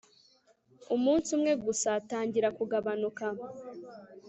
[0.95, 3.25] umunsi umwe gusa tangira kugabanuka